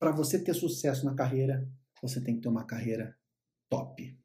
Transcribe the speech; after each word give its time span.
para 0.00 0.10
você 0.10 0.42
ter 0.42 0.54
sucesso 0.54 1.04
na 1.04 1.14
carreira, 1.14 1.70
você 2.00 2.24
tem 2.24 2.36
que 2.36 2.40
ter 2.40 2.48
uma 2.48 2.64
carreira 2.64 3.14
top. 3.68 4.18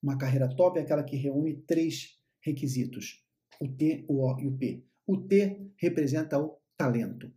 Uma 0.00 0.16
carreira 0.16 0.48
top 0.48 0.78
é 0.78 0.82
aquela 0.82 1.02
que 1.02 1.16
reúne 1.16 1.60
três 1.62 2.16
requisitos: 2.40 3.26
o 3.60 3.68
T, 3.68 4.06
o 4.08 4.24
O 4.24 4.40
e 4.40 4.46
o 4.46 4.56
P. 4.56 4.86
O 5.06 5.16
T 5.16 5.72
representa 5.76 6.38
o 6.38 6.56
talento. 6.76 7.34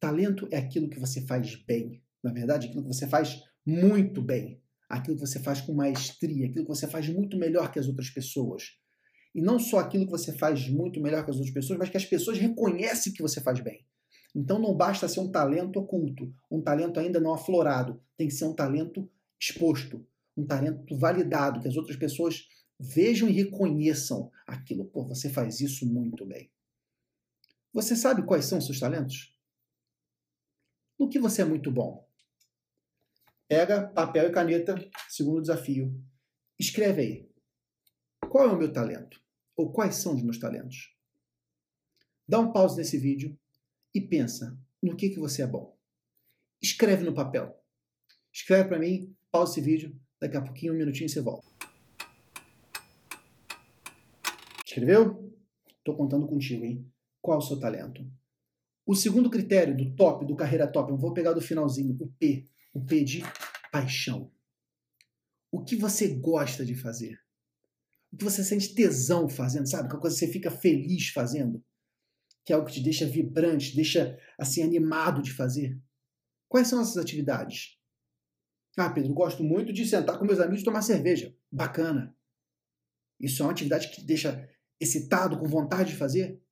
Talento 0.00 0.48
é 0.50 0.58
aquilo 0.58 0.90
que 0.90 0.98
você 0.98 1.24
faz 1.24 1.54
bem. 1.54 2.02
Na 2.22 2.32
verdade, 2.32 2.66
aquilo 2.66 2.82
que 2.82 2.92
você 2.92 3.06
faz 3.06 3.40
muito 3.64 4.20
bem. 4.20 4.60
Aquilo 4.88 5.16
que 5.16 5.26
você 5.26 5.38
faz 5.38 5.60
com 5.60 5.72
maestria, 5.72 6.46
aquilo 6.46 6.64
que 6.64 6.74
você 6.74 6.88
faz 6.88 7.08
muito 7.08 7.36
melhor 7.38 7.70
que 7.70 7.78
as 7.78 7.86
outras 7.86 8.10
pessoas. 8.10 8.78
E 9.34 9.40
não 9.40 9.58
só 9.58 9.78
aquilo 9.78 10.06
que 10.06 10.10
você 10.10 10.36
faz 10.36 10.68
muito 10.68 11.00
melhor 11.00 11.24
que 11.24 11.30
as 11.30 11.36
outras 11.36 11.54
pessoas, 11.54 11.78
mas 11.78 11.90
que 11.90 11.96
as 11.96 12.06
pessoas 12.06 12.38
reconhecem 12.38 13.12
que 13.12 13.22
você 13.22 13.40
faz 13.40 13.60
bem. 13.60 13.86
Então 14.34 14.58
não 14.58 14.74
basta 14.74 15.08
ser 15.08 15.20
um 15.20 15.30
talento 15.30 15.78
oculto, 15.78 16.32
um 16.50 16.60
talento 16.60 17.00
ainda 17.00 17.18
não 17.18 17.32
aflorado, 17.32 18.00
tem 18.16 18.28
que 18.28 18.34
ser 18.34 18.44
um 18.44 18.54
talento 18.54 19.10
exposto, 19.40 20.06
um 20.36 20.46
talento 20.46 20.96
validado, 20.96 21.60
que 21.60 21.68
as 21.68 21.76
outras 21.76 21.96
pessoas 21.96 22.48
vejam 22.78 23.28
e 23.28 23.32
reconheçam 23.32 24.30
aquilo. 24.46 24.84
Pô, 24.84 25.04
você 25.04 25.28
faz 25.28 25.60
isso 25.60 25.86
muito 25.86 26.24
bem. 26.24 26.50
Você 27.72 27.96
sabe 27.96 28.22
quais 28.22 28.44
são 28.44 28.58
os 28.58 28.66
seus 28.66 28.80
talentos? 28.80 29.34
No 30.98 31.08
que 31.08 31.18
você 31.18 31.42
é 31.42 31.44
muito 31.44 31.70
bom? 31.70 32.06
Pega 33.46 33.88
papel 33.88 34.28
e 34.28 34.32
caneta, 34.32 34.74
segundo 35.08 35.40
desafio. 35.40 35.94
Escreve 36.58 37.00
aí. 37.00 37.28
Qual 38.28 38.48
é 38.48 38.52
o 38.52 38.58
meu 38.58 38.72
talento? 38.72 39.22
Ou 39.56 39.72
quais 39.72 39.96
são 39.96 40.14
os 40.14 40.22
meus 40.22 40.38
talentos? 40.38 40.94
Dá 42.26 42.38
um 42.38 42.52
pause 42.52 42.76
nesse 42.76 42.98
vídeo 42.98 43.38
e 43.94 44.00
pensa 44.00 44.58
no 44.82 44.96
que, 44.96 45.10
que 45.10 45.18
você 45.18 45.42
é 45.42 45.46
bom. 45.46 45.76
Escreve 46.62 47.04
no 47.04 47.14
papel. 47.14 47.56
Escreve 48.32 48.68
para 48.68 48.78
mim, 48.78 49.14
pausa 49.30 49.52
esse 49.52 49.60
vídeo, 49.60 49.98
daqui 50.20 50.36
a 50.36 50.42
pouquinho, 50.42 50.74
um 50.74 50.76
minutinho 50.76 51.08
você 51.08 51.20
volta. 51.20 51.48
Escreveu? 54.66 55.34
Estou 55.78 55.96
contando 55.96 56.26
contigo, 56.26 56.64
hein? 56.64 56.86
Qual 57.20 57.38
o 57.38 57.42
seu 57.42 57.58
talento? 57.58 58.06
O 58.86 58.94
segundo 58.94 59.30
critério 59.30 59.76
do 59.76 59.94
top, 59.94 60.24
do 60.24 60.36
carreira 60.36 60.70
top, 60.70 60.90
eu 60.90 60.96
vou 60.96 61.12
pegar 61.12 61.32
do 61.32 61.40
finalzinho, 61.40 61.96
o 62.00 62.08
P. 62.12 62.46
O 62.72 62.84
P 62.84 63.02
de 63.02 63.22
paixão. 63.72 64.30
O 65.50 65.64
que 65.64 65.76
você 65.76 66.08
gosta 66.08 66.64
de 66.64 66.74
fazer? 66.74 67.18
O 68.12 68.16
que 68.16 68.24
você 68.24 68.44
sente 68.44 68.74
tesão 68.74 69.28
fazendo, 69.28 69.68
sabe? 69.68 69.88
Qual 69.88 70.00
coisa 70.00 70.16
você 70.16 70.28
fica 70.28 70.50
feliz 70.50 71.08
fazendo? 71.08 71.62
Que 72.48 72.52
é 72.54 72.56
algo 72.56 72.66
que 72.66 72.76
te 72.76 72.80
deixa 72.80 73.04
vibrante, 73.04 73.76
deixa 73.76 74.18
assim 74.38 74.62
animado 74.62 75.20
de 75.20 75.30
fazer? 75.30 75.78
Quais 76.48 76.66
são 76.66 76.80
essas 76.80 76.96
atividades? 76.96 77.78
Ah, 78.74 78.88
Pedro, 78.88 79.12
gosto 79.12 79.44
muito 79.44 79.70
de 79.70 79.84
sentar 79.84 80.18
com 80.18 80.24
meus 80.24 80.40
amigos 80.40 80.62
e 80.62 80.64
tomar 80.64 80.80
cerveja. 80.80 81.36
Bacana. 81.52 82.16
Isso 83.20 83.42
é 83.42 83.44
uma 83.44 83.52
atividade 83.52 83.88
que 83.88 83.96
te 83.96 84.06
deixa 84.06 84.48
excitado, 84.80 85.38
com 85.38 85.46
vontade 85.46 85.90
de 85.90 85.98
fazer? 85.98 86.42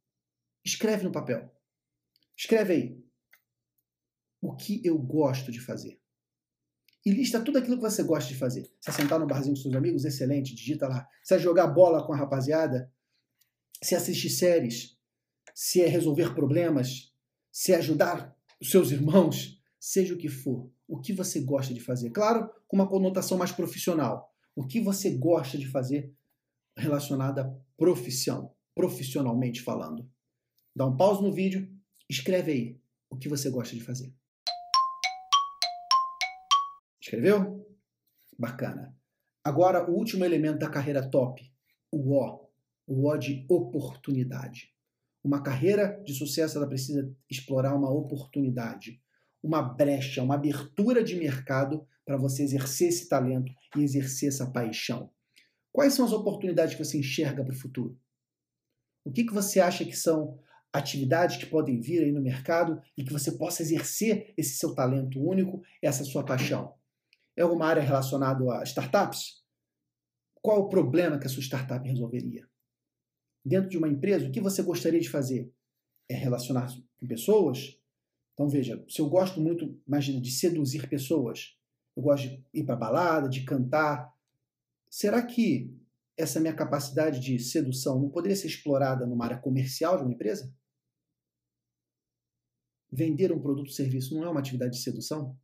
Escreve 0.63 1.03
no 1.03 1.11
papel. 1.11 1.51
Escreve 2.37 2.75
aí. 2.75 3.05
O 4.43 4.55
que 4.55 4.83
eu 4.85 4.99
gosto 4.99 5.51
de 5.51 5.61
fazer? 5.61 5.99
E 7.07 7.11
lista 7.11 7.43
tudo 7.43 7.57
aquilo 7.57 7.77
que 7.77 7.83
você 7.83 8.03
gosta 8.03 8.29
de 8.29 8.39
fazer. 8.39 8.71
Se 8.83 8.93
sentar 8.93 9.19
no 9.19 9.27
barzinho 9.27 9.57
com 9.57 9.63
seus 9.63 9.75
amigos, 9.75 10.05
excelente, 10.05 10.55
digita 10.55 10.89
lá. 10.89 11.09
Se 11.25 11.39
jogar 11.39 11.69
bola 11.69 12.07
com 12.07 12.13
a 12.13 12.17
rapaziada, 12.19 12.93
se 13.83 13.95
assistir 13.95 14.29
séries, 14.29 14.96
se 15.57 15.81
é 15.81 15.87
resolver 15.87 16.35
problemas, 16.35 17.15
se 17.51 17.73
é 17.73 17.77
ajudar 17.77 18.37
os 18.61 18.71
seus 18.71 18.91
irmãos, 18.91 19.59
seja 19.81 20.13
o 20.13 20.19
que 20.19 20.29
for, 20.29 20.71
o 20.87 21.01
que 21.01 21.15
você 21.15 21.41
gosta 21.41 21.73
de 21.73 21.81
fazer. 21.81 22.11
Claro, 22.11 22.51
com 22.69 22.77
uma 22.77 22.87
conotação 22.87 23.39
mais 23.39 23.53
profissional. 23.53 24.31
O 24.55 24.67
que 24.67 24.83
você 24.83 25.17
gosta 25.17 25.57
de 25.57 25.67
fazer 25.67 26.15
relacionado 26.77 27.39
à 27.39 27.57
profissão, 27.75 28.55
profissionalmente 28.75 29.63
falando. 29.63 30.07
Dá 30.75 30.85
um 30.85 30.95
pause 30.95 31.23
no 31.23 31.33
vídeo, 31.33 31.75
escreve 32.07 32.53
aí 32.53 32.81
o 33.09 33.17
que 33.17 33.27
você 33.27 33.49
gosta 33.49 33.75
de 33.75 33.83
fazer. 33.83 34.13
Escreveu? 37.01 37.67
Bacana. 38.39 38.95
Agora, 39.43 39.91
o 39.91 39.95
último 39.95 40.23
elemento 40.23 40.59
da 40.59 40.69
carreira 40.69 41.09
top, 41.09 41.51
o 41.91 42.13
O. 42.13 42.47
O 42.87 43.09
O 43.09 43.17
de 43.17 43.47
oportunidade. 43.49 44.76
Uma 45.27 45.43
carreira 45.43 46.01
de 46.05 46.15
sucesso 46.15 46.57
ela 46.57 46.69
precisa 46.69 47.13
explorar 47.29 47.75
uma 47.75 47.91
oportunidade, 47.91 49.03
uma 49.43 49.61
brecha, 49.61 50.23
uma 50.23 50.37
abertura 50.37 51.03
de 51.03 51.17
mercado 51.17 51.85
para 52.05 52.17
você 52.17 52.45
exercer 52.45 52.91
esse 52.91 53.09
talento 53.09 53.51
e 53.77 53.83
exercer 53.83 54.29
essa 54.29 54.49
paixão. 54.49 55.11
Quais 55.73 55.95
são 55.95 56.07
as 56.07 56.13
oportunidades 56.13 56.77
que 56.77 56.85
você 56.85 56.99
enxerga 56.99 57.43
para 57.43 57.53
o 57.53 57.59
futuro? 57.59 57.99
O 59.05 59.11
que, 59.11 59.25
que 59.25 59.35
você 59.35 59.59
acha 59.59 59.85
que 59.85 59.97
são 59.97 60.39
atividades 60.73 61.39
que 61.39 61.47
podem 61.47 61.81
vir 61.81 62.05
aí 62.05 62.13
no 62.13 62.23
mercado 62.23 62.81
e 62.97 63.03
que 63.03 63.13
você 63.13 63.33
possa 63.33 63.63
exercer 63.63 64.33
esse 64.39 64.57
seu 64.57 64.77
talento 64.77 65.21
único, 65.21 65.61
essa 65.83 66.05
sua 66.05 66.25
paixão? 66.25 66.73
É 67.37 67.43
alguma 67.43 67.67
área 67.67 67.83
relacionada 67.83 68.45
a 68.61 68.63
startups? 68.63 69.43
Qual 70.41 70.61
o 70.61 70.69
problema 70.69 71.19
que 71.19 71.27
a 71.27 71.29
sua 71.29 71.43
startup 71.43 71.85
resolveria? 71.85 72.47
Dentro 73.47 73.71
de 73.71 73.79
uma 73.79 73.89
empresa, 73.89 74.27
o 74.27 74.33
que 74.33 74.41
você 74.41 74.61
gostaria 74.61 74.99
de 74.99 75.09
fazer? 75.09 75.53
É 76.09 76.15
relacionar 76.15 76.67
com 76.99 77.07
pessoas? 77.07 77.81
Então 78.35 78.49
veja, 78.49 78.85
se 78.89 79.01
eu 79.01 79.09
gosto 79.09 79.41
muito, 79.41 79.81
imagina, 79.87 80.21
de 80.21 80.33
seduzir 80.33 80.89
pessoas, 80.89 81.57
eu 81.97 82.03
gosto 82.03 82.29
de 82.29 82.45
ir 82.53 82.65
para 82.65 82.75
balada, 82.75 83.29
de 83.29 83.45
cantar, 83.45 84.13
será 84.91 85.25
que 85.25 85.73
essa 86.17 86.41
minha 86.41 86.55
capacidade 86.55 87.21
de 87.21 87.39
sedução 87.39 88.01
não 88.01 88.11
poderia 88.11 88.37
ser 88.37 88.49
explorada 88.49 89.07
numa 89.07 89.25
área 89.25 89.39
comercial 89.39 89.97
de 89.97 90.03
uma 90.03 90.13
empresa? 90.13 90.53
Vender 92.91 93.31
um 93.31 93.41
produto 93.41 93.69
ou 93.69 93.73
serviço 93.73 94.15
não 94.15 94.25
é 94.25 94.29
uma 94.29 94.41
atividade 94.41 94.73
de 94.73 94.83
sedução? 94.83 95.39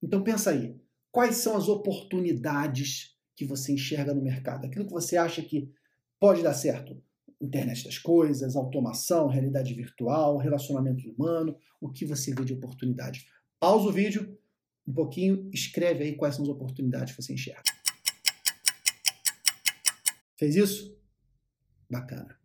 Então 0.00 0.22
pensa 0.22 0.50
aí, 0.50 0.80
quais 1.10 1.36
são 1.36 1.56
as 1.56 1.68
oportunidades 1.68 3.18
que 3.34 3.44
você 3.44 3.72
enxerga 3.72 4.14
no 4.14 4.22
mercado? 4.22 4.66
Aquilo 4.66 4.86
que 4.86 4.92
você 4.92 5.16
acha 5.16 5.42
que 5.42 5.72
Pode 6.20 6.42
dar 6.42 6.52
certo. 6.52 7.02
Internet 7.40 7.84
das 7.84 7.96
coisas, 7.96 8.54
automação, 8.54 9.26
realidade 9.26 9.72
virtual, 9.72 10.36
relacionamento 10.36 11.10
humano, 11.10 11.56
o 11.80 11.90
que 11.90 12.04
você 12.04 12.34
vê 12.34 12.44
de 12.44 12.52
oportunidade. 12.52 13.26
Pausa 13.58 13.88
o 13.88 13.92
vídeo, 13.92 14.38
um 14.86 14.92
pouquinho, 14.92 15.48
escreve 15.50 16.04
aí 16.04 16.14
quais 16.14 16.34
são 16.34 16.44
as 16.44 16.50
oportunidades 16.50 17.16
que 17.16 17.22
você 17.22 17.32
enxerga. 17.32 17.62
Fez 20.36 20.56
isso? 20.56 20.94
Bacana. 21.90 22.38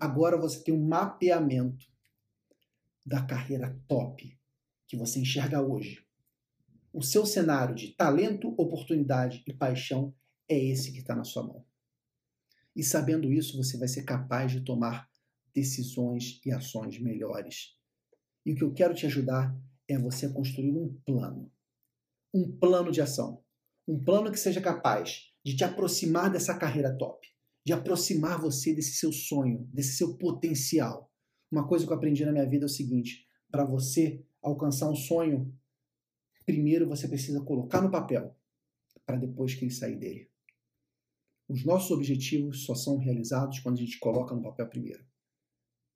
Agora 0.00 0.36
você 0.36 0.60
tem 0.64 0.74
um 0.74 0.84
mapeamento 0.84 1.86
da 3.06 3.22
carreira 3.22 3.80
top 3.86 4.36
que 4.88 4.96
você 4.96 5.20
enxerga 5.20 5.62
hoje. 5.62 6.04
O 6.92 7.02
seu 7.02 7.24
cenário 7.24 7.74
de 7.74 7.92
talento, 7.92 8.52
oportunidade 8.58 9.44
e 9.46 9.52
paixão 9.52 10.12
é 10.48 10.58
esse 10.58 10.92
que 10.92 10.98
está 10.98 11.14
na 11.14 11.24
sua 11.24 11.44
mão. 11.44 11.64
E 12.74 12.82
sabendo 12.82 13.32
isso, 13.32 13.56
você 13.56 13.76
vai 13.76 13.88
ser 13.88 14.02
capaz 14.04 14.52
de 14.52 14.62
tomar 14.62 15.08
decisões 15.54 16.40
e 16.44 16.50
ações 16.50 16.98
melhores. 16.98 17.76
E 18.44 18.52
o 18.52 18.56
que 18.56 18.64
eu 18.64 18.72
quero 18.72 18.94
te 18.94 19.06
ajudar 19.06 19.54
é 19.86 19.98
você 19.98 20.28
construir 20.32 20.72
um 20.72 20.94
plano. 21.04 21.50
Um 22.32 22.50
plano 22.50 22.90
de 22.90 23.00
ação. 23.00 23.42
Um 23.86 24.02
plano 24.02 24.30
que 24.30 24.38
seja 24.38 24.60
capaz 24.60 25.32
de 25.44 25.56
te 25.56 25.64
aproximar 25.64 26.30
dessa 26.30 26.56
carreira 26.56 26.96
top, 26.96 27.26
de 27.64 27.72
aproximar 27.72 28.40
você 28.40 28.74
desse 28.74 28.94
seu 28.94 29.12
sonho, 29.12 29.68
desse 29.72 29.96
seu 29.96 30.16
potencial. 30.16 31.12
Uma 31.50 31.66
coisa 31.66 31.86
que 31.86 31.92
eu 31.92 31.96
aprendi 31.96 32.24
na 32.24 32.32
minha 32.32 32.48
vida 32.48 32.64
é 32.64 32.66
o 32.66 32.70
seguinte: 32.70 33.26
para 33.50 33.64
você 33.64 34.24
alcançar 34.40 34.88
um 34.88 34.94
sonho, 34.94 35.52
primeiro 36.46 36.88
você 36.88 37.06
precisa 37.06 37.40
colocar 37.42 37.82
no 37.82 37.90
papel, 37.90 38.34
para 39.04 39.16
depois 39.16 39.54
que 39.54 39.64
ele 39.64 39.72
sair 39.72 39.96
dele. 39.96 40.31
Os 41.52 41.66
nossos 41.66 41.90
objetivos 41.90 42.64
só 42.64 42.74
são 42.74 42.96
realizados 42.96 43.58
quando 43.58 43.76
a 43.76 43.80
gente 43.80 43.98
coloca 43.98 44.34
no 44.34 44.40
papel 44.40 44.66
primeiro. 44.68 45.04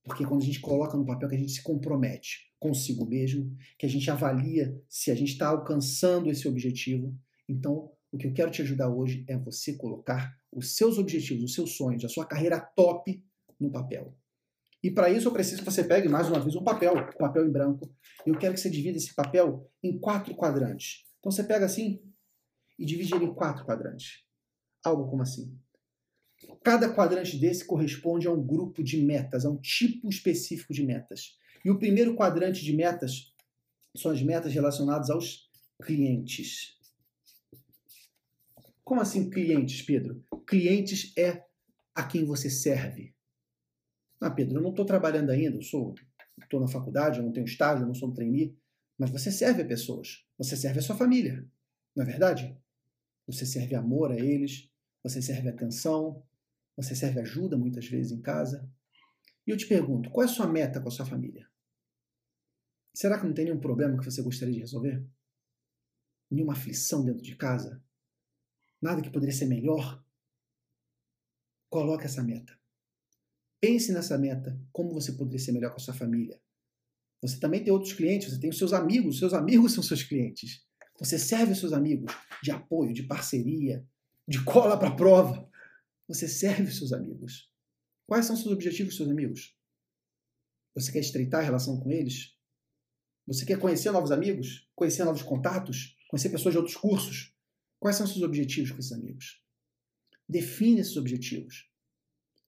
Porque 0.04 0.22
quando 0.22 0.42
a 0.42 0.44
gente 0.44 0.60
coloca 0.60 0.98
no 0.98 1.06
papel 1.06 1.30
que 1.30 1.34
a 1.34 1.38
gente 1.38 1.52
se 1.52 1.62
compromete 1.62 2.52
consigo 2.60 3.06
mesmo, 3.06 3.56
que 3.78 3.86
a 3.86 3.88
gente 3.88 4.10
avalia 4.10 4.78
se 4.86 5.10
a 5.10 5.14
gente 5.14 5.32
está 5.32 5.48
alcançando 5.48 6.28
esse 6.28 6.46
objetivo. 6.46 7.18
Então, 7.48 7.90
o 8.12 8.18
que 8.18 8.26
eu 8.26 8.34
quero 8.34 8.50
te 8.50 8.60
ajudar 8.60 8.90
hoje 8.90 9.24
é 9.26 9.38
você 9.38 9.74
colocar 9.78 10.38
os 10.52 10.76
seus 10.76 10.98
objetivos, 10.98 11.44
os 11.44 11.54
seus 11.54 11.74
sonhos, 11.74 12.04
a 12.04 12.08
sua 12.10 12.26
carreira 12.26 12.60
top 12.60 13.24
no 13.58 13.72
papel. 13.72 14.14
E 14.82 14.90
para 14.90 15.08
isso 15.08 15.26
eu 15.26 15.32
preciso 15.32 15.64
que 15.64 15.70
você 15.70 15.82
pegue 15.82 16.06
mais 16.06 16.28
uma 16.28 16.38
vez 16.38 16.54
um 16.54 16.62
papel, 16.62 16.92
um 16.92 17.18
papel 17.18 17.48
em 17.48 17.50
branco. 17.50 17.90
E 18.26 18.28
eu 18.28 18.38
quero 18.38 18.52
que 18.52 18.60
você 18.60 18.68
divida 18.68 18.98
esse 18.98 19.14
papel 19.14 19.66
em 19.82 19.98
quatro 19.98 20.36
quadrantes. 20.36 21.06
Então 21.18 21.32
você 21.32 21.42
pega 21.42 21.64
assim 21.64 22.02
e 22.78 22.84
divide 22.84 23.14
ele 23.14 23.24
em 23.24 23.34
quatro 23.34 23.64
quadrantes. 23.64 24.25
Algo 24.86 25.10
como 25.10 25.22
assim. 25.22 25.52
Cada 26.62 26.94
quadrante 26.94 27.36
desse 27.38 27.64
corresponde 27.64 28.28
a 28.28 28.30
um 28.30 28.40
grupo 28.40 28.84
de 28.84 29.02
metas, 29.02 29.44
a 29.44 29.50
um 29.50 29.56
tipo 29.56 30.08
específico 30.08 30.72
de 30.72 30.84
metas. 30.84 31.36
E 31.64 31.70
o 31.70 31.76
primeiro 31.76 32.14
quadrante 32.14 32.64
de 32.64 32.72
metas 32.72 33.34
são 33.96 34.12
as 34.12 34.22
metas 34.22 34.54
relacionadas 34.54 35.10
aos 35.10 35.50
clientes. 35.82 36.78
Como 38.84 39.00
assim 39.00 39.28
clientes, 39.28 39.82
Pedro? 39.82 40.24
Clientes 40.46 41.12
é 41.18 41.44
a 41.92 42.04
quem 42.04 42.24
você 42.24 42.48
serve. 42.48 43.12
Ah, 44.20 44.30
Pedro, 44.30 44.58
eu 44.58 44.62
não 44.62 44.70
estou 44.70 44.84
trabalhando 44.84 45.30
ainda, 45.30 45.56
eu 45.56 45.62
sou, 45.62 45.96
estou 46.40 46.60
na 46.60 46.68
faculdade, 46.68 47.18
eu 47.18 47.24
não 47.24 47.32
tenho 47.32 47.44
estágio, 47.44 47.82
eu 47.82 47.88
não 47.88 47.94
sou 47.94 48.08
um 48.08 48.14
trainee, 48.14 48.56
mas 48.96 49.10
você 49.10 49.32
serve 49.32 49.62
a 49.62 49.66
pessoas, 49.66 50.24
você 50.38 50.56
serve 50.56 50.78
a 50.78 50.82
sua 50.82 50.94
família, 50.94 51.44
não 51.96 52.04
é 52.04 52.06
verdade? 52.06 52.56
Você 53.26 53.44
serve 53.44 53.74
amor 53.74 54.12
a 54.12 54.16
eles, 54.16 54.70
você 55.08 55.22
serve 55.22 55.48
atenção, 55.48 56.20
você 56.76 56.94
serve 56.96 57.20
ajuda 57.20 57.56
muitas 57.56 57.86
vezes 57.86 58.10
em 58.10 58.20
casa. 58.20 58.68
E 59.46 59.50
eu 59.50 59.56
te 59.56 59.66
pergunto, 59.66 60.10
qual 60.10 60.26
é 60.26 60.28
a 60.28 60.32
sua 60.32 60.48
meta 60.48 60.80
com 60.80 60.88
a 60.88 60.90
sua 60.90 61.06
família? 61.06 61.48
Será 62.92 63.20
que 63.20 63.24
não 63.26 63.32
tem 63.32 63.44
nenhum 63.44 63.60
problema 63.60 63.96
que 63.96 64.04
você 64.04 64.20
gostaria 64.20 64.54
de 64.54 64.60
resolver? 64.60 65.06
Nenhuma 66.28 66.54
aflição 66.54 67.04
dentro 67.04 67.22
de 67.22 67.36
casa? 67.36 67.80
Nada 68.82 69.00
que 69.00 69.10
poderia 69.10 69.34
ser 69.34 69.46
melhor? 69.46 70.04
Coloque 71.70 72.04
essa 72.04 72.22
meta. 72.22 72.58
Pense 73.60 73.92
nessa 73.92 74.18
meta, 74.18 74.60
como 74.72 74.92
você 74.92 75.12
poderia 75.12 75.38
ser 75.38 75.52
melhor 75.52 75.70
com 75.70 75.76
a 75.76 75.80
sua 75.80 75.94
família. 75.94 76.40
Você 77.22 77.38
também 77.38 77.62
tem 77.62 77.72
outros 77.72 77.92
clientes, 77.92 78.30
você 78.30 78.40
tem 78.40 78.50
os 78.50 78.58
seus 78.58 78.72
amigos, 78.72 79.20
seus 79.20 79.32
amigos 79.32 79.72
são 79.74 79.84
seus 79.84 80.02
clientes. 80.02 80.66
Você 80.98 81.16
serve 81.16 81.52
os 81.52 81.60
seus 81.60 81.72
amigos 81.72 82.12
de 82.42 82.50
apoio, 82.50 82.92
de 82.92 83.04
parceria, 83.04 83.86
de 84.26 84.42
cola 84.44 84.78
para 84.78 84.94
prova. 84.94 85.48
Você 86.08 86.28
serve 86.28 86.64
os 86.64 86.78
seus 86.78 86.92
amigos. 86.92 87.50
Quais 88.06 88.26
são 88.26 88.36
seus 88.36 88.52
objetivos, 88.52 88.96
seus 88.96 89.08
amigos? 89.08 89.56
Você 90.74 90.92
quer 90.92 91.00
estreitar 91.00 91.40
a 91.40 91.44
relação 91.44 91.80
com 91.80 91.90
eles? 91.90 92.36
Você 93.26 93.44
quer 93.44 93.58
conhecer 93.58 93.90
novos 93.90 94.12
amigos? 94.12 94.68
Conhecer 94.74 95.04
novos 95.04 95.22
contatos? 95.22 95.96
Conhecer 96.08 96.28
pessoas 96.30 96.54
de 96.54 96.58
outros 96.58 96.76
cursos? 96.76 97.34
Quais 97.80 97.96
são 97.96 98.06
seus 98.06 98.22
objetivos 98.22 98.70
com 98.70 98.78
esses 98.78 98.92
amigos? 98.92 99.42
Define 100.28 100.80
esses 100.80 100.96
objetivos. 100.96 101.68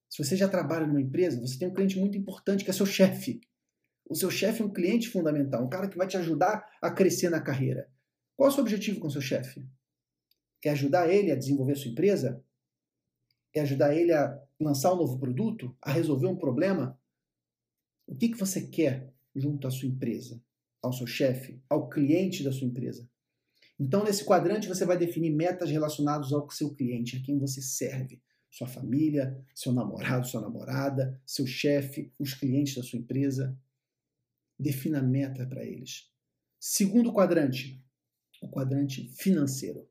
Se 0.08 0.22
você 0.22 0.36
já 0.36 0.48
trabalha 0.48 0.86
numa 0.86 1.00
empresa, 1.00 1.40
você 1.40 1.58
tem 1.58 1.68
um 1.68 1.74
cliente 1.74 1.98
muito 1.98 2.16
importante 2.16 2.64
que 2.64 2.70
é 2.70 2.72
seu 2.72 2.86
chefe. 2.86 3.40
O 4.08 4.14
seu 4.14 4.30
chefe 4.30 4.62
é 4.62 4.64
um 4.64 4.72
cliente 4.72 5.08
fundamental, 5.08 5.64
um 5.64 5.68
cara 5.68 5.88
que 5.88 5.98
vai 5.98 6.06
te 6.06 6.16
ajudar 6.16 6.66
a 6.80 6.90
crescer 6.90 7.28
na 7.28 7.40
carreira. 7.40 7.90
Qual 8.36 8.48
é 8.48 8.52
o 8.52 8.54
seu 8.54 8.62
objetivo 8.62 9.00
com 9.00 9.08
o 9.08 9.10
seu 9.10 9.20
chefe? 9.20 9.68
É 10.64 10.70
ajudar 10.70 11.08
ele 11.08 11.30
a 11.30 11.36
desenvolver 11.36 11.72
a 11.72 11.76
sua 11.76 11.90
empresa? 11.90 12.44
É 13.54 13.60
ajudar 13.60 13.94
ele 13.94 14.12
a 14.12 14.40
lançar 14.60 14.92
um 14.92 14.96
novo 14.96 15.18
produto? 15.18 15.76
A 15.80 15.92
resolver 15.92 16.26
um 16.26 16.36
problema? 16.36 16.98
O 18.06 18.14
que, 18.14 18.28
que 18.28 18.38
você 18.38 18.66
quer 18.66 19.12
junto 19.34 19.66
à 19.66 19.70
sua 19.70 19.88
empresa, 19.88 20.42
ao 20.82 20.92
seu 20.92 21.06
chefe, 21.06 21.62
ao 21.68 21.88
cliente 21.88 22.42
da 22.42 22.50
sua 22.50 22.66
empresa? 22.66 23.08
Então, 23.78 24.02
nesse 24.02 24.24
quadrante, 24.24 24.66
você 24.66 24.84
vai 24.84 24.98
definir 24.98 25.30
metas 25.30 25.70
relacionadas 25.70 26.32
ao 26.32 26.50
seu 26.50 26.74
cliente, 26.74 27.16
a 27.16 27.22
quem 27.22 27.38
você 27.38 27.62
serve. 27.62 28.20
Sua 28.50 28.66
família, 28.66 29.38
seu 29.54 29.72
namorado, 29.72 30.26
sua 30.26 30.40
namorada, 30.40 31.20
seu 31.24 31.46
chefe, 31.46 32.12
os 32.18 32.34
clientes 32.34 32.74
da 32.74 32.82
sua 32.82 32.98
empresa. 32.98 33.56
Defina 34.58 35.00
meta 35.00 35.46
para 35.46 35.64
eles. 35.64 36.10
Segundo 36.58 37.12
quadrante, 37.12 37.80
o 38.42 38.48
quadrante 38.48 39.08
financeiro. 39.10 39.88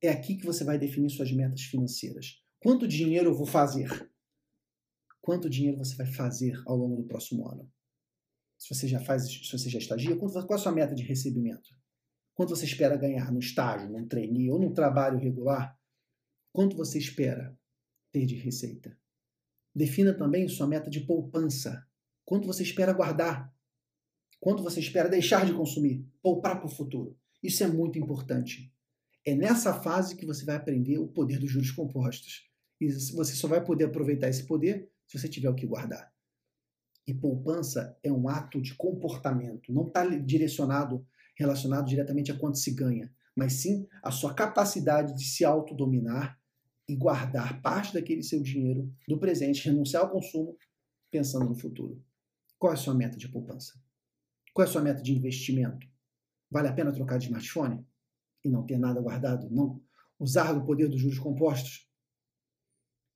É 0.00 0.08
aqui 0.08 0.36
que 0.36 0.46
você 0.46 0.62
vai 0.62 0.78
definir 0.78 1.10
suas 1.10 1.32
metas 1.32 1.62
financeiras. 1.62 2.40
Quanto 2.60 2.86
dinheiro 2.86 3.30
eu 3.30 3.34
vou 3.34 3.46
fazer? 3.46 3.88
Quanto 5.20 5.50
dinheiro 5.50 5.76
você 5.76 5.96
vai 5.96 6.06
fazer 6.06 6.60
ao 6.66 6.76
longo 6.76 6.96
do 6.96 7.08
próximo 7.08 7.48
ano? 7.48 7.70
Se 8.56 8.74
você 8.74 8.86
já 8.88 9.00
faz, 9.00 9.24
se 9.24 9.50
você 9.52 9.68
já 9.68 9.78
estagia, 9.78 10.16
qual 10.16 10.30
é 10.34 10.54
a 10.54 10.58
sua 10.58 10.72
meta 10.72 10.94
de 10.94 11.02
recebimento? 11.02 11.68
Quanto 12.34 12.50
você 12.50 12.64
espera 12.64 12.96
ganhar 12.96 13.32
no 13.32 13.40
estágio, 13.40 13.90
num 13.90 14.06
trainee 14.06 14.50
ou 14.50 14.60
num 14.60 14.72
trabalho 14.72 15.18
regular? 15.18 15.76
Quanto 16.52 16.76
você 16.76 16.98
espera 16.98 17.58
ter 18.12 18.24
de 18.24 18.36
receita? 18.36 18.96
Defina 19.74 20.16
também 20.16 20.48
sua 20.48 20.66
meta 20.66 20.88
de 20.88 21.00
poupança. 21.00 21.86
Quanto 22.24 22.46
você 22.46 22.62
espera 22.62 22.92
guardar? 22.92 23.52
Quanto 24.40 24.62
você 24.62 24.78
espera 24.78 25.08
deixar 25.08 25.44
de 25.44 25.52
consumir? 25.52 26.04
Poupar 26.22 26.58
para 26.58 26.66
o 26.66 26.70
futuro. 26.70 27.18
Isso 27.42 27.62
é 27.64 27.66
muito 27.66 27.98
importante. 27.98 28.72
É 29.28 29.34
nessa 29.34 29.74
fase 29.74 30.16
que 30.16 30.24
você 30.24 30.42
vai 30.42 30.56
aprender 30.56 30.96
o 30.96 31.06
poder 31.06 31.38
dos 31.38 31.50
juros 31.50 31.70
compostos. 31.70 32.48
E 32.80 32.88
você 33.12 33.34
só 33.34 33.46
vai 33.46 33.62
poder 33.62 33.84
aproveitar 33.84 34.26
esse 34.26 34.46
poder 34.46 34.90
se 35.06 35.18
você 35.18 35.28
tiver 35.28 35.50
o 35.50 35.54
que 35.54 35.66
guardar. 35.66 36.10
E 37.06 37.12
poupança 37.12 37.94
é 38.02 38.10
um 38.10 38.26
ato 38.26 38.58
de 38.58 38.74
comportamento, 38.74 39.70
não 39.70 39.86
está 39.86 40.06
direcionado, 40.06 41.06
relacionado 41.36 41.86
diretamente 41.86 42.32
a 42.32 42.38
quanto 42.38 42.56
se 42.56 42.70
ganha, 42.70 43.12
mas 43.36 43.52
sim 43.52 43.86
a 44.02 44.10
sua 44.10 44.32
capacidade 44.32 45.14
de 45.14 45.24
se 45.24 45.44
autodominar 45.44 46.40
e 46.88 46.96
guardar 46.96 47.60
parte 47.60 47.92
daquele 47.92 48.22
seu 48.22 48.42
dinheiro 48.42 48.90
do 49.06 49.18
presente, 49.18 49.68
renunciar 49.68 50.04
ao 50.04 50.10
consumo, 50.10 50.56
pensando 51.10 51.46
no 51.46 51.54
futuro. 51.54 52.02
Qual 52.58 52.72
é 52.72 52.74
a 52.74 52.78
sua 52.78 52.94
meta 52.94 53.18
de 53.18 53.28
poupança? 53.28 53.78
Qual 54.54 54.64
é 54.64 54.68
a 54.68 54.72
sua 54.72 54.80
meta 54.80 55.02
de 55.02 55.12
investimento? 55.12 55.86
Vale 56.50 56.68
a 56.68 56.72
pena 56.72 56.92
trocar 56.92 57.18
de 57.18 57.26
smartphone 57.26 57.86
e 58.48 58.50
não 58.50 58.64
ter 58.64 58.78
nada 58.78 59.00
guardado? 59.00 59.48
Não 59.50 59.80
usar 60.18 60.56
o 60.56 60.64
poder 60.64 60.88
dos 60.88 61.00
juros 61.00 61.18
compostos? 61.18 61.88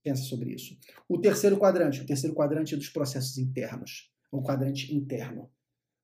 Pensa 0.03 0.23
sobre 0.25 0.53
isso. 0.53 0.77
O 1.09 1.21
terceiro 1.21 1.59
quadrante, 1.59 2.01
o 2.01 2.07
terceiro 2.07 2.35
quadrante 2.35 2.75
é 2.75 2.77
dos 2.77 2.89
processos 2.89 3.39
internos, 3.39 4.13
o 4.31 4.43
quadrante 4.43 4.95
interno. 4.95 5.51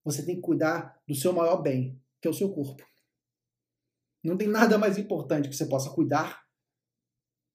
Você 0.04 0.24
tem 0.24 0.36
que 0.36 0.42
cuidar 0.42 1.00
do 1.06 1.14
seu 1.14 1.32
maior 1.32 1.60
bem, 1.60 2.00
que 2.20 2.28
é 2.28 2.30
o 2.30 2.34
seu 2.34 2.52
corpo. 2.52 2.84
Não 4.22 4.36
tem 4.36 4.48
nada 4.48 4.78
mais 4.78 4.98
importante 4.98 5.48
que 5.48 5.56
você 5.56 5.66
possa 5.66 5.90
cuidar 5.90 6.42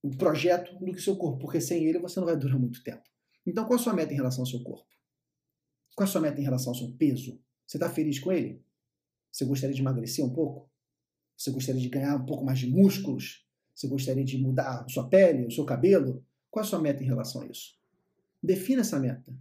o 0.02 0.10
projeto 0.18 0.78
do 0.80 0.92
que 0.92 1.00
o 1.00 1.02
seu 1.02 1.16
corpo, 1.16 1.40
porque 1.40 1.62
sem 1.62 1.86
ele 1.86 2.00
você 2.00 2.20
não 2.20 2.28
vai 2.28 2.38
durar 2.38 2.60
muito 2.60 2.84
tempo. 2.84 3.04
Então, 3.46 3.66
qual 3.66 3.80
a 3.80 3.82
sua 3.82 3.94
meta 3.94 4.14
em 4.14 4.16
relação 4.16 4.42
ao 4.42 4.46
seu 4.46 4.62
corpo? 4.64 4.88
Qual 5.96 6.08
a 6.08 6.12
sua 6.12 6.22
meta 6.22 6.40
em 6.40 6.44
relação 6.44 6.74
ao 6.74 6.78
seu 6.78 6.92
peso? 6.98 7.42
Você 7.66 7.78
está 7.78 7.90
feliz 7.90 8.20
com 8.20 8.32
ele? 8.32 8.64
Você 9.32 9.46
gostaria 9.46 9.74
de 9.74 9.82
emagrecer 9.82 10.24
um 10.24 10.34
pouco? 10.34 10.70
Você 11.44 11.52
gostaria 11.52 11.82
de 11.82 11.90
ganhar 11.90 12.16
um 12.16 12.26
pouco 12.26 12.46
mais 12.46 12.58
de 12.58 12.70
músculos? 12.70 13.46
Você 13.76 13.86
gostaria 13.90 14.24
de 14.24 14.38
mudar 14.38 14.86
a 14.86 14.88
sua 14.88 15.10
pele, 15.10 15.46
o 15.46 15.52
seu 15.52 15.66
cabelo? 15.66 16.26
Qual 16.50 16.64
é 16.64 16.66
a 16.66 16.70
sua 16.70 16.80
meta 16.80 17.04
em 17.04 17.06
relação 17.06 17.42
a 17.42 17.48
isso? 17.48 17.78
Defina 18.42 18.80
essa 18.80 18.98
meta. 18.98 19.36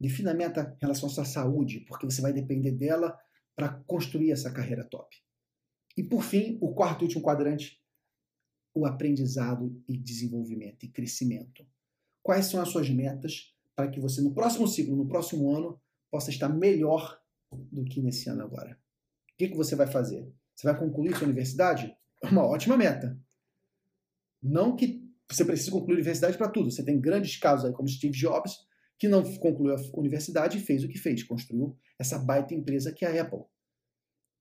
Defina 0.00 0.30
a 0.30 0.34
meta 0.34 0.74
em 0.74 0.80
relação 0.80 1.10
à 1.10 1.12
sua 1.12 1.26
saúde, 1.26 1.80
porque 1.80 2.06
você 2.06 2.22
vai 2.22 2.32
depender 2.32 2.70
dela 2.70 3.14
para 3.54 3.68
construir 3.86 4.30
essa 4.30 4.50
carreira 4.50 4.84
top. 4.84 5.14
E 5.98 6.02
por 6.02 6.24
fim, 6.24 6.56
o 6.62 6.72
quarto 6.72 7.02
e 7.02 7.04
último 7.04 7.22
quadrante, 7.22 7.78
o 8.74 8.86
aprendizado 8.86 9.84
e 9.86 9.98
desenvolvimento 9.98 10.86
e 10.86 10.88
crescimento. 10.88 11.66
Quais 12.22 12.46
são 12.46 12.58
as 12.58 12.70
suas 12.70 12.88
metas 12.88 13.54
para 13.76 13.90
que 13.90 14.00
você 14.00 14.22
no 14.22 14.32
próximo 14.32 14.66
ciclo, 14.66 14.96
no 14.96 15.06
próximo 15.06 15.54
ano, 15.54 15.78
possa 16.10 16.30
estar 16.30 16.48
melhor 16.48 17.20
do 17.70 17.84
que 17.84 18.00
nesse 18.00 18.30
ano 18.30 18.44
agora. 18.44 18.80
O 19.32 19.36
que, 19.36 19.48
que 19.48 19.56
você 19.56 19.76
vai 19.76 19.86
fazer? 19.86 20.26
Você 20.62 20.70
vai 20.70 20.78
concluir 20.78 21.16
sua 21.16 21.24
universidade? 21.24 21.92
É 22.22 22.28
uma 22.28 22.46
ótima 22.46 22.76
meta. 22.76 23.20
Não 24.40 24.76
que 24.76 25.02
você 25.28 25.44
precise 25.44 25.72
concluir 25.72 25.94
a 25.94 25.96
universidade 25.96 26.38
para 26.38 26.48
tudo. 26.48 26.70
Você 26.70 26.84
tem 26.84 27.00
grandes 27.00 27.36
casos 27.36 27.66
aí, 27.66 27.72
como 27.72 27.88
Steve 27.88 28.16
Jobs, 28.16 28.58
que 28.96 29.08
não 29.08 29.24
concluiu 29.38 29.74
a 29.74 29.98
universidade 29.98 30.58
e 30.58 30.60
fez 30.60 30.84
o 30.84 30.88
que 30.88 30.98
fez, 30.98 31.24
construiu 31.24 31.76
essa 31.98 32.16
baita 32.16 32.54
empresa 32.54 32.92
que 32.92 33.04
é 33.04 33.18
a 33.18 33.22
Apple, 33.22 33.40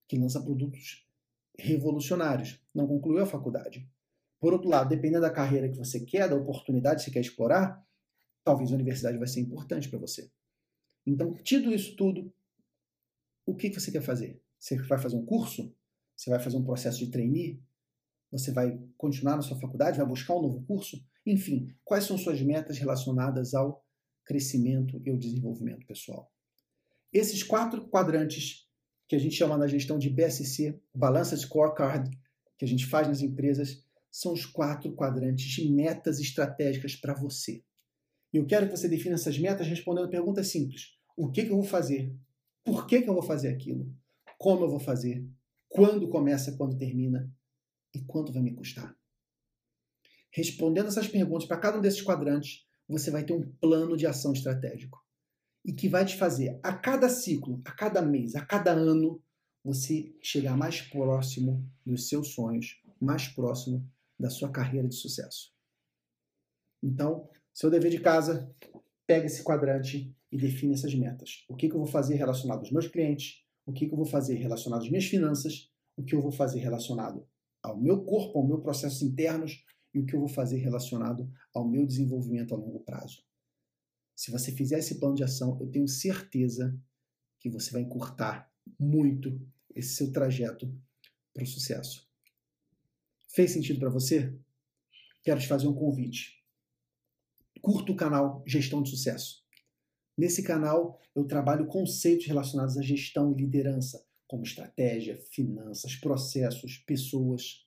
que 0.08 0.16
lança 0.16 0.40
produtos 0.44 1.10
revolucionários. 1.58 2.64
Não 2.72 2.86
concluiu 2.86 3.24
a 3.24 3.26
faculdade. 3.26 3.90
Por 4.40 4.54
outro 4.54 4.70
lado, 4.70 4.90
dependendo 4.90 5.22
da 5.22 5.32
carreira 5.32 5.70
que 5.70 5.78
você 5.78 6.02
quer, 6.02 6.30
da 6.30 6.36
oportunidade 6.36 7.00
que 7.00 7.06
você 7.06 7.12
quer 7.12 7.22
explorar, 7.22 7.84
talvez 8.44 8.72
a 8.72 8.76
universidade 8.76 9.18
vai 9.18 9.28
ser 9.28 9.40
importante 9.40 9.90
para 9.90 9.98
você. 9.98 10.32
Então, 11.04 11.34
tido 11.34 11.74
isso 11.74 11.96
tudo, 11.96 12.32
o 13.44 13.56
que 13.56 13.74
você 13.74 13.92
quer 13.92 14.04
fazer? 14.04 14.40
Você 14.60 14.78
vai 14.84 15.00
fazer 15.00 15.16
um 15.16 15.26
curso? 15.26 15.76
Você 16.22 16.30
vai 16.30 16.40
fazer 16.40 16.56
um 16.56 16.64
processo 16.64 17.00
de 17.00 17.08
trainee? 17.08 17.60
Você 18.32 18.52
vai 18.52 18.80
continuar 18.96 19.38
na 19.38 19.42
sua 19.42 19.60
faculdade? 19.60 19.98
Vai 19.98 20.06
buscar 20.06 20.36
um 20.36 20.42
novo 20.44 20.64
curso? 20.68 21.04
Enfim, 21.26 21.74
quais 21.84 22.04
são 22.04 22.16
suas 22.16 22.40
metas 22.44 22.78
relacionadas 22.78 23.56
ao 23.56 23.84
crescimento 24.24 25.02
e 25.04 25.10
ao 25.10 25.18
desenvolvimento 25.18 25.84
pessoal? 25.88 26.32
Esses 27.12 27.42
quatro 27.42 27.88
quadrantes 27.88 28.68
que 29.08 29.16
a 29.16 29.20
gente 29.20 29.34
chama 29.34 29.58
na 29.58 29.66
gestão 29.66 29.98
de 29.98 30.12
BSC, 30.12 30.80
Balança 30.94 31.36
Scorecard, 31.36 32.16
que 32.56 32.66
a 32.66 32.68
gente 32.68 32.86
faz 32.86 33.08
nas 33.08 33.22
empresas, 33.22 33.84
são 34.12 34.34
os 34.34 34.46
quatro 34.46 34.94
quadrantes 34.94 35.46
de 35.46 35.72
metas 35.72 36.20
estratégicas 36.20 36.96
para 36.96 37.16
você. 37.16 37.64
E 38.32 38.38
eu 38.38 38.46
quero 38.46 38.70
que 38.70 38.78
você 38.78 38.88
defina 38.88 39.16
essas 39.16 39.40
metas 39.40 39.66
respondendo 39.66 40.08
perguntas 40.08 40.50
simples. 40.50 40.96
O 41.18 41.32
que, 41.32 41.46
que 41.46 41.52
eu 41.52 41.56
vou 41.56 41.66
fazer? 41.66 42.16
Por 42.64 42.86
que, 42.86 43.02
que 43.02 43.10
eu 43.10 43.14
vou 43.16 43.24
fazer 43.24 43.48
aquilo? 43.48 43.92
Como 44.38 44.64
eu 44.66 44.70
vou 44.70 44.80
fazer? 44.80 45.28
Quando 45.72 46.10
começa, 46.10 46.58
quando 46.58 46.78
termina? 46.78 47.34
E 47.96 48.02
quanto 48.04 48.34
vai 48.34 48.42
me 48.42 48.54
custar? 48.54 48.94
Respondendo 50.30 50.88
essas 50.88 51.08
perguntas 51.08 51.48
para 51.48 51.58
cada 51.58 51.78
um 51.78 51.82
desses 51.82 52.02
quadrantes, 52.02 52.68
você 52.90 53.10
vai 53.10 53.24
ter 53.24 53.32
um 53.32 53.50
plano 53.54 53.96
de 53.96 54.06
ação 54.06 54.34
estratégico. 54.34 55.02
e 55.64 55.72
que 55.72 55.88
vai 55.88 56.04
te 56.04 56.18
fazer 56.18 56.60
a 56.64 56.74
cada 56.74 57.08
ciclo, 57.08 57.62
a 57.64 57.72
cada 57.72 58.02
mês, 58.02 58.36
a 58.36 58.44
cada 58.44 58.72
ano, 58.72 59.24
você 59.64 60.12
chegar 60.20 60.58
mais 60.58 60.82
próximo 60.82 61.64
dos 61.86 62.10
seus 62.10 62.34
sonhos, 62.34 62.82
mais 63.00 63.28
próximo 63.28 63.88
da 64.20 64.28
sua 64.28 64.52
carreira 64.52 64.88
de 64.88 64.96
sucesso. 64.96 65.54
Então, 66.82 67.30
seu 67.54 67.70
dever 67.70 67.92
de 67.92 68.00
casa, 68.00 68.52
pega 69.06 69.28
esse 69.28 69.44
quadrante 69.44 70.12
e 70.32 70.38
define 70.38 70.74
essas 70.74 70.96
metas. 70.96 71.46
O 71.48 71.56
que, 71.56 71.70
que 71.70 71.76
eu 71.76 71.80
vou 71.80 71.88
fazer 71.88 72.16
relacionado 72.16 72.60
aos 72.60 72.72
meus 72.72 72.88
clientes, 72.88 73.46
o 73.66 73.72
que, 73.74 73.88
que 73.88 73.94
eu 73.94 73.98
vou 73.98 74.06
fazer 74.06 74.36
relacionado 74.36 74.82
às 74.82 74.90
minhas 74.90 75.06
finanças, 75.06 75.72
o 75.96 76.04
que 76.04 76.16
eu 76.16 76.22
vou 76.22 76.32
fazer 76.32 76.60
relacionado 76.60 77.28
ao 77.62 77.80
meu 77.80 78.04
corpo, 78.04 78.40
ao 78.40 78.48
meu 78.48 78.60
processos 78.60 79.02
internos 79.02 79.64
e 79.94 80.00
o 80.00 80.06
que 80.06 80.16
eu 80.16 80.20
vou 80.20 80.30
fazer 80.30 80.58
relacionado 80.58 81.32
ao 81.54 81.68
meu 81.68 81.86
desenvolvimento 81.86 82.54
a 82.54 82.58
longo 82.58 82.80
prazo. 82.80 83.24
Se 84.16 84.32
você 84.32 84.52
fizer 84.52 84.80
esse 84.80 85.00
plano 85.00 85.16
de 85.16 85.24
ação, 85.24 85.58
eu 85.60 85.68
tenho 85.70 85.88
certeza 85.88 86.78
que 87.40 87.50
você 87.50 87.72
vai 87.72 87.82
encurtar 87.82 88.52
muito 88.80 89.42
esse 89.76 89.96
seu 89.96 90.12
trajeto 90.12 90.72
para 91.34 91.44
o 91.44 91.48
sucesso. 91.48 92.08
Fez 93.34 93.52
sentido 93.52 93.80
para 93.80 93.90
você? 93.90 94.38
Quero 95.24 95.40
te 95.40 95.48
fazer 95.48 95.68
um 95.68 95.74
convite. 95.74 96.44
Curta 97.62 97.92
o 97.92 97.96
canal 97.96 98.44
Gestão 98.46 98.82
de 98.82 98.90
Sucesso. 98.90 99.46
Nesse 100.18 100.44
canal 100.44 101.00
eu 101.16 101.26
trabalho 101.26 101.68
conceitos 101.68 102.26
relacionados 102.26 102.78
à 102.78 102.82
gestão 102.82 103.32
e 103.32 103.42
liderança, 103.42 104.04
como 104.28 104.44
estratégia, 104.44 105.18
finanças, 105.32 105.96
processos, 105.96 106.78
pessoas. 106.78 107.66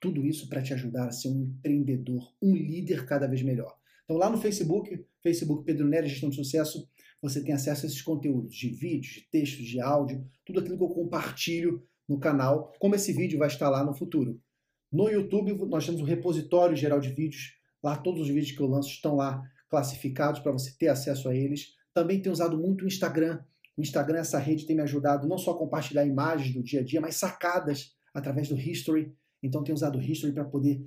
Tudo 0.00 0.26
isso 0.26 0.48
para 0.48 0.62
te 0.62 0.74
ajudar 0.74 1.08
a 1.08 1.12
ser 1.12 1.28
um 1.28 1.42
empreendedor, 1.42 2.34
um 2.42 2.54
líder 2.54 3.06
cada 3.06 3.26
vez 3.26 3.42
melhor. 3.42 3.76
Então 4.04 4.16
lá 4.16 4.28
no 4.28 4.40
Facebook, 4.40 5.04
Facebook 5.22 5.64
Pedro 5.64 5.86
Nery 5.88 6.08
Gestão 6.08 6.30
de 6.30 6.36
Sucesso, 6.36 6.88
você 7.20 7.42
tem 7.42 7.54
acesso 7.54 7.86
a 7.86 7.88
esses 7.88 8.02
conteúdos 8.02 8.54
de 8.54 8.68
vídeos, 8.68 9.14
de 9.14 9.20
textos, 9.30 9.64
de 9.64 9.80
áudio, 9.80 10.28
tudo 10.44 10.58
aquilo 10.58 10.76
que 10.76 10.84
eu 10.84 10.88
compartilho 10.88 11.86
no 12.08 12.18
canal, 12.18 12.72
como 12.80 12.96
esse 12.96 13.12
vídeo 13.12 13.38
vai 13.38 13.46
estar 13.46 13.70
lá 13.70 13.84
no 13.84 13.94
futuro. 13.94 14.40
No 14.90 15.08
YouTube, 15.08 15.54
nós 15.68 15.86
temos 15.86 16.00
o 16.00 16.04
um 16.04 16.06
repositório 16.06 16.76
geral 16.76 17.00
de 17.00 17.10
vídeos. 17.10 17.56
Lá, 17.82 17.96
todos 17.96 18.22
os 18.22 18.28
vídeos 18.28 18.52
que 18.52 18.60
eu 18.60 18.66
lanço 18.66 18.90
estão 18.90 19.14
lá 19.14 19.42
classificados 19.72 20.38
para 20.38 20.52
você 20.52 20.70
ter 20.78 20.88
acesso 20.88 21.30
a 21.30 21.34
eles. 21.34 21.74
Também 21.94 22.20
tenho 22.20 22.34
usado 22.34 22.58
muito 22.58 22.84
o 22.84 22.86
Instagram. 22.86 23.42
O 23.74 23.80
Instagram, 23.80 24.18
essa 24.18 24.38
rede, 24.38 24.66
tem 24.66 24.76
me 24.76 24.82
ajudado 24.82 25.26
não 25.26 25.38
só 25.38 25.52
a 25.52 25.58
compartilhar 25.58 26.04
imagens 26.04 26.54
do 26.54 26.62
dia 26.62 26.80
a 26.80 26.84
dia, 26.84 27.00
mas 27.00 27.16
sacadas 27.16 27.96
através 28.12 28.50
do 28.50 28.54
History. 28.54 29.16
Então, 29.42 29.64
tenho 29.64 29.74
usado 29.74 29.96
o 29.96 30.02
History 30.02 30.30
para 30.34 30.44
poder 30.44 30.86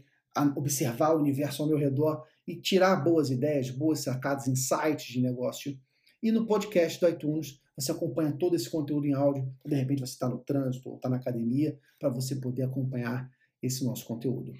observar 0.56 1.15
o 1.15 1.20
universo 1.20 1.63
ao 1.63 1.68
meu 1.68 1.80
redor 1.80 2.24
e 2.48 2.56
tirar 2.58 2.96
boas 2.98 3.32
ideias, 3.32 3.72
boas 3.72 4.01
sacadas, 4.01 4.48
insights 4.48 5.08
de 5.08 5.20
negócio. 5.20 5.75
E 6.22 6.32
no 6.32 6.46
podcast 6.46 7.00
do 7.00 7.10
iTunes, 7.10 7.60
você 7.75 7.92
acompanha 7.92 8.34
todo 8.34 8.56
esse 8.56 8.70
conteúdo 8.70 9.08
em 9.08 9.13
áudio. 9.13 9.51
De 9.65 9.75
repente, 9.75 10.01
você 10.01 10.13
está 10.13 10.30
no 10.30 10.38
trânsito 10.38 10.89
ou 10.89 10.98
está 10.98 11.10
na 11.10 11.15
academia, 11.15 11.75
para 12.00 12.10
você 12.10 12.36
poder 12.36 12.62
acompanhar 12.62 13.32
esse 13.63 13.84
nosso 13.84 14.06
conteúdo. 14.06 14.54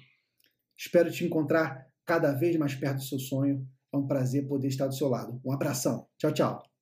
Espero 0.76 1.12
te 1.12 1.24
encontrar 1.24 1.86
cada 2.04 2.32
vez 2.32 2.56
mais 2.56 2.74
perto 2.74 2.96
do 2.96 3.04
seu 3.04 3.20
sonho. 3.20 3.64
É 3.92 3.96
um 3.96 4.06
prazer 4.06 4.46
poder 4.46 4.68
estar 4.68 4.86
do 4.86 4.94
seu 4.94 5.08
lado. 5.08 5.40
Um 5.44 5.52
abração. 5.52 6.06
Tchau, 6.18 6.32
tchau. 6.32 6.75